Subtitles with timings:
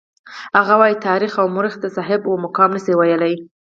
[0.57, 3.35] هغه وايي تاریخ او مورخ د صحابه وو مقام نشي ویلای.